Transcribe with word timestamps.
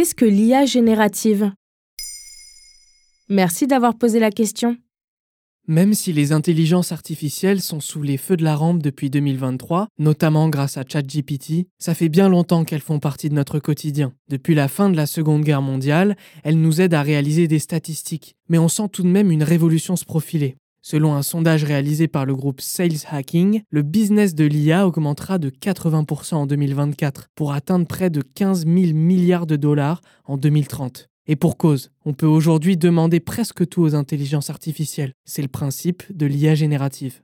Qu'est-ce 0.00 0.14
que 0.14 0.24
l'IA 0.24 0.64
générative 0.64 1.52
Merci 3.28 3.66
d'avoir 3.66 3.98
posé 3.98 4.18
la 4.18 4.30
question. 4.30 4.78
Même 5.68 5.92
si 5.92 6.14
les 6.14 6.32
intelligences 6.32 6.90
artificielles 6.90 7.60
sont 7.60 7.80
sous 7.80 8.00
les 8.00 8.16
feux 8.16 8.38
de 8.38 8.42
la 8.42 8.56
rampe 8.56 8.80
depuis 8.80 9.10
2023, 9.10 9.88
notamment 9.98 10.48
grâce 10.48 10.78
à 10.78 10.84
ChatGPT, 10.88 11.66
ça 11.78 11.92
fait 11.92 12.08
bien 12.08 12.30
longtemps 12.30 12.64
qu'elles 12.64 12.80
font 12.80 12.98
partie 12.98 13.28
de 13.28 13.34
notre 13.34 13.58
quotidien. 13.58 14.14
Depuis 14.30 14.54
la 14.54 14.68
fin 14.68 14.88
de 14.88 14.96
la 14.96 15.04
Seconde 15.04 15.44
Guerre 15.44 15.60
mondiale, 15.60 16.16
elles 16.44 16.58
nous 16.58 16.80
aident 16.80 16.94
à 16.94 17.02
réaliser 17.02 17.46
des 17.46 17.58
statistiques, 17.58 18.36
mais 18.48 18.56
on 18.56 18.68
sent 18.68 18.88
tout 18.90 19.02
de 19.02 19.08
même 19.08 19.30
une 19.30 19.42
révolution 19.42 19.96
se 19.96 20.06
profiler. 20.06 20.56
Selon 20.90 21.14
un 21.14 21.22
sondage 21.22 21.62
réalisé 21.62 22.08
par 22.08 22.26
le 22.26 22.34
groupe 22.34 22.60
Sales 22.60 23.06
Hacking, 23.08 23.62
le 23.70 23.82
business 23.82 24.34
de 24.34 24.44
l'IA 24.44 24.88
augmentera 24.88 25.38
de 25.38 25.48
80% 25.48 26.34
en 26.34 26.46
2024 26.46 27.28
pour 27.36 27.52
atteindre 27.52 27.86
près 27.86 28.10
de 28.10 28.22
15 28.22 28.66
000 28.66 28.92
milliards 28.94 29.46
de 29.46 29.54
dollars 29.54 30.00
en 30.24 30.36
2030. 30.36 31.08
Et 31.28 31.36
pour 31.36 31.56
cause, 31.56 31.92
on 32.04 32.12
peut 32.12 32.26
aujourd'hui 32.26 32.76
demander 32.76 33.20
presque 33.20 33.68
tout 33.68 33.82
aux 33.82 33.94
intelligences 33.94 34.50
artificielles. 34.50 35.12
C'est 35.24 35.42
le 35.42 35.46
principe 35.46 36.02
de 36.12 36.26
l'IA 36.26 36.56
générative. 36.56 37.22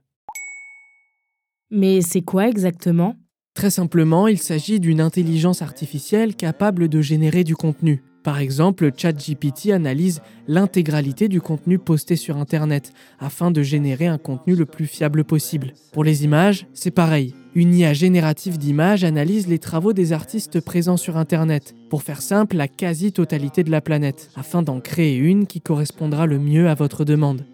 Mais 1.69 2.01
c'est 2.01 2.21
quoi 2.21 2.47
exactement? 2.47 3.17
Très 3.53 3.69
simplement, 3.69 4.29
il 4.29 4.39
s'agit 4.39 4.79
d'une 4.79 5.01
intelligence 5.01 5.61
artificielle 5.61 6.37
capable 6.37 6.87
de 6.87 7.01
générer 7.01 7.43
du 7.43 7.57
contenu. 7.57 8.01
Par 8.27 8.39
exemple, 8.39 8.91
ChatGPT 8.93 9.71
analyse 9.71 10.21
l'intégralité 10.49 11.29
du 11.29 11.39
contenu 11.39 11.79
posté 11.79 12.17
sur 12.17 12.35
Internet 12.35 12.91
afin 13.21 13.51
de 13.51 13.63
générer 13.63 14.05
un 14.07 14.17
contenu 14.17 14.53
le 14.53 14.65
plus 14.65 14.85
fiable 14.85 15.23
possible. 15.23 15.73
Pour 15.93 16.03
les 16.03 16.25
images, 16.25 16.67
c'est 16.73 16.91
pareil. 16.91 17.33
Une 17.55 17.73
IA 17.73 17.93
générative 17.93 18.57
d'images 18.57 19.05
analyse 19.05 19.47
les 19.47 19.59
travaux 19.59 19.93
des 19.93 20.11
artistes 20.11 20.59
présents 20.59 20.97
sur 20.97 21.15
Internet, 21.15 21.73
pour 21.89 22.03
faire 22.03 22.21
simple, 22.21 22.57
la 22.57 22.67
quasi-totalité 22.67 23.63
de 23.63 23.71
la 23.71 23.79
planète, 23.79 24.29
afin 24.35 24.61
d'en 24.61 24.81
créer 24.81 25.15
une 25.15 25.47
qui 25.47 25.61
correspondra 25.61 26.25
le 26.25 26.37
mieux 26.37 26.67
à 26.67 26.73
votre 26.73 27.05
demande. 27.05 27.45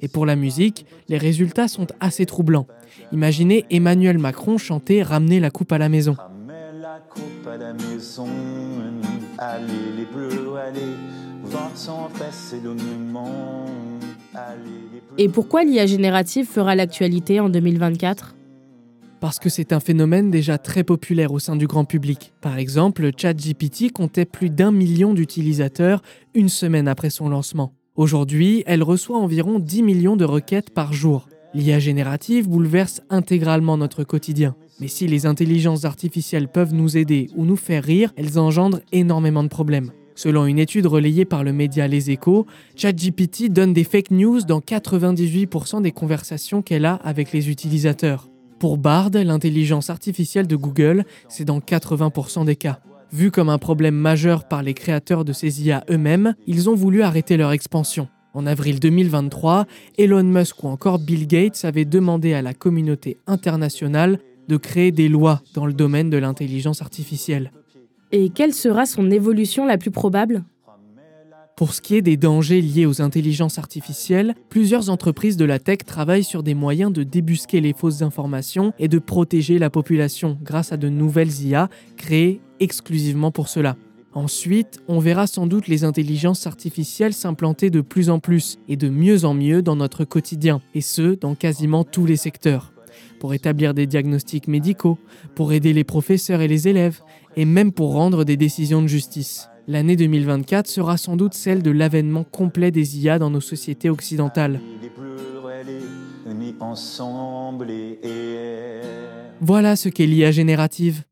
Et 0.00 0.08
pour 0.08 0.26
la 0.26 0.34
musique, 0.34 0.86
les 1.08 1.18
résultats 1.18 1.68
sont 1.68 1.86
assez 2.00 2.26
troublants. 2.26 2.66
Imaginez 3.12 3.64
Emmanuel 3.70 4.18
Macron 4.18 4.58
chanter 4.58 5.04
Ramener 5.04 5.38
la 5.38 5.52
coupe 5.52 5.70
à 5.70 5.78
la 5.78 5.88
maison. 5.88 6.16
Et 15.18 15.28
pourquoi 15.28 15.64
l'IA 15.64 15.86
générative 15.86 16.46
fera 16.46 16.74
l'actualité 16.74 17.40
en 17.40 17.48
2024 17.48 18.34
parce 19.18 19.38
que 19.38 19.48
c'est 19.48 19.72
un 19.72 19.80
phénomène 19.80 20.30
déjà 20.30 20.58
très 20.58 20.84
populaire 20.84 21.32
au 21.32 21.38
sein 21.38 21.56
du 21.56 21.66
grand 21.66 21.86
public. 21.86 22.34
Par 22.42 22.58
exemple, 22.58 23.10
ChatGPT 23.16 23.90
comptait 23.90 24.26
plus 24.26 24.50
d'un 24.50 24.70
million 24.70 25.14
d'utilisateurs 25.14 26.02
une 26.34 26.50
semaine 26.50 26.86
après 26.86 27.08
son 27.08 27.30
lancement. 27.30 27.72
Aujourd'hui, 27.94 28.62
elle 28.66 28.82
reçoit 28.82 29.16
environ 29.16 29.58
10 29.58 29.82
millions 29.82 30.16
de 30.16 30.26
requêtes 30.26 30.68
par 30.70 30.92
jour. 30.92 31.28
L'IA 31.54 31.78
générative 31.78 32.46
bouleverse 32.46 33.00
intégralement 33.08 33.78
notre 33.78 34.04
quotidien. 34.04 34.54
Mais 34.80 34.88
si 34.88 35.06
les 35.06 35.24
intelligences 35.24 35.84
artificielles 35.84 36.48
peuvent 36.48 36.74
nous 36.74 36.96
aider 36.96 37.28
ou 37.34 37.44
nous 37.44 37.56
faire 37.56 37.82
rire, 37.82 38.12
elles 38.16 38.38
engendrent 38.38 38.80
énormément 38.92 39.42
de 39.42 39.48
problèmes. 39.48 39.92
Selon 40.14 40.46
une 40.46 40.58
étude 40.58 40.86
relayée 40.86 41.24
par 41.24 41.44
le 41.44 41.52
média 41.52 41.86
Les 41.88 42.10
Échos, 42.10 42.46
ChatGPT 42.74 43.50
donne 43.50 43.72
des 43.72 43.84
fake 43.84 44.10
news 44.10 44.40
dans 44.40 44.60
98% 44.60 45.82
des 45.82 45.92
conversations 45.92 46.62
qu'elle 46.62 46.86
a 46.86 46.94
avec 46.94 47.32
les 47.32 47.50
utilisateurs. 47.50 48.28
Pour 48.58 48.78
Bard, 48.78 49.10
l'intelligence 49.12 49.90
artificielle 49.90 50.46
de 50.46 50.56
Google, 50.56 51.04
c'est 51.28 51.44
dans 51.44 51.60
80% 51.60 52.46
des 52.46 52.56
cas. 52.56 52.80
Vu 53.12 53.30
comme 53.30 53.50
un 53.50 53.58
problème 53.58 53.94
majeur 53.94 54.48
par 54.48 54.62
les 54.62 54.74
créateurs 54.74 55.24
de 55.24 55.32
ces 55.32 55.62
IA 55.62 55.84
eux-mêmes, 55.90 56.34
ils 56.46 56.68
ont 56.70 56.74
voulu 56.74 57.02
arrêter 57.02 57.36
leur 57.36 57.52
expansion. 57.52 58.08
En 58.32 58.46
avril 58.46 58.80
2023, 58.80 59.66
Elon 59.98 60.24
Musk 60.24 60.64
ou 60.64 60.68
encore 60.68 60.98
Bill 60.98 61.26
Gates 61.26 61.64
avaient 61.64 61.84
demandé 61.84 62.34
à 62.34 62.42
la 62.42 62.54
communauté 62.54 63.18
internationale 63.26 64.18
de 64.48 64.56
créer 64.56 64.92
des 64.92 65.08
lois 65.08 65.42
dans 65.54 65.66
le 65.66 65.72
domaine 65.72 66.10
de 66.10 66.16
l'intelligence 66.16 66.82
artificielle. 66.82 67.52
Et 68.12 68.30
quelle 68.30 68.54
sera 68.54 68.86
son 68.86 69.10
évolution 69.10 69.66
la 69.66 69.78
plus 69.78 69.90
probable? 69.90 70.44
Pour 71.56 71.72
ce 71.72 71.80
qui 71.80 71.96
est 71.96 72.02
des 72.02 72.18
dangers 72.18 72.60
liés 72.60 72.84
aux 72.84 73.00
intelligences 73.00 73.58
artificielles, 73.58 74.34
plusieurs 74.50 74.90
entreprises 74.90 75.38
de 75.38 75.46
la 75.46 75.58
tech 75.58 75.78
travaillent 75.86 76.22
sur 76.22 76.42
des 76.42 76.54
moyens 76.54 76.92
de 76.92 77.02
débusquer 77.02 77.62
les 77.62 77.72
fausses 77.72 78.02
informations 78.02 78.74
et 78.78 78.88
de 78.88 78.98
protéger 78.98 79.58
la 79.58 79.70
population 79.70 80.38
grâce 80.42 80.72
à 80.72 80.76
de 80.76 80.90
nouvelles 80.90 81.40
IA 81.40 81.70
créées 81.96 82.42
exclusivement 82.60 83.30
pour 83.30 83.48
cela. 83.48 83.76
Ensuite, 84.12 84.80
on 84.86 84.98
verra 84.98 85.26
sans 85.26 85.46
doute 85.46 85.66
les 85.66 85.84
intelligences 85.84 86.46
artificielles 86.46 87.14
s'implanter 87.14 87.70
de 87.70 87.80
plus 87.80 88.10
en 88.10 88.18
plus 88.18 88.58
et 88.68 88.76
de 88.76 88.90
mieux 88.90 89.24
en 89.24 89.32
mieux 89.32 89.62
dans 89.62 89.76
notre 89.76 90.04
quotidien, 90.04 90.60
et 90.74 90.82
ce, 90.82 91.14
dans 91.14 91.34
quasiment 91.34 91.84
tous 91.84 92.04
les 92.04 92.16
secteurs. 92.16 92.72
Pour 93.26 93.34
établir 93.34 93.74
des 93.74 93.88
diagnostics 93.88 94.46
médicaux, 94.46 94.98
pour 95.34 95.52
aider 95.52 95.72
les 95.72 95.82
professeurs 95.82 96.42
et 96.42 96.46
les 96.46 96.68
élèves, 96.68 97.00
et 97.34 97.44
même 97.44 97.72
pour 97.72 97.90
rendre 97.90 98.22
des 98.22 98.36
décisions 98.36 98.80
de 98.82 98.86
justice. 98.86 99.48
L'année 99.66 99.96
2024 99.96 100.68
sera 100.68 100.96
sans 100.96 101.16
doute 101.16 101.34
celle 101.34 101.60
de 101.60 101.72
l'avènement 101.72 102.22
complet 102.22 102.70
des 102.70 103.00
IA 103.00 103.18
dans 103.18 103.30
nos 103.30 103.40
sociétés 103.40 103.90
occidentales. 103.90 104.60
Voilà 109.40 109.74
ce 109.74 109.88
qu'est 109.88 110.06
l'IA 110.06 110.30
générative. 110.30 111.02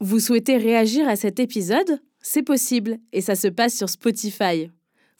Vous 0.00 0.20
souhaitez 0.20 0.56
réagir 0.56 1.06
à 1.06 1.16
cet 1.16 1.38
épisode? 1.38 2.00
C'est 2.22 2.42
possible 2.42 2.96
et 3.12 3.20
ça 3.20 3.36
se 3.36 3.48
passe 3.48 3.76
sur 3.76 3.90
Spotify. 3.90 4.70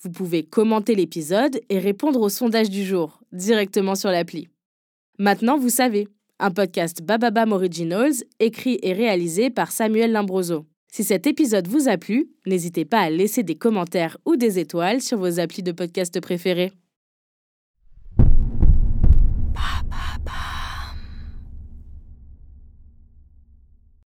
Vous 0.00 0.10
pouvez 0.10 0.44
commenter 0.44 0.94
l'épisode 0.94 1.60
et 1.68 1.78
répondre 1.78 2.22
au 2.22 2.30
sondage 2.30 2.70
du 2.70 2.86
jour 2.86 3.20
directement 3.32 3.94
sur 3.94 4.08
l'appli. 4.08 4.48
Maintenant, 5.20 5.58
vous 5.58 5.68
savez, 5.68 6.06
un 6.38 6.52
podcast 6.52 7.02
Bababam 7.02 7.50
Originals 7.50 8.22
écrit 8.38 8.78
et 8.84 8.92
réalisé 8.92 9.50
par 9.50 9.72
Samuel 9.72 10.12
Limbroso. 10.12 10.64
Si 10.92 11.02
cet 11.02 11.26
épisode 11.26 11.66
vous 11.66 11.88
a 11.88 11.98
plu, 11.98 12.30
n'hésitez 12.46 12.84
pas 12.84 13.00
à 13.00 13.10
laisser 13.10 13.42
des 13.42 13.56
commentaires 13.56 14.16
ou 14.24 14.36
des 14.36 14.60
étoiles 14.60 15.00
sur 15.00 15.18
vos 15.18 15.40
applis 15.40 15.64
de 15.64 15.72
podcast 15.72 16.20
préférés. 16.20 16.70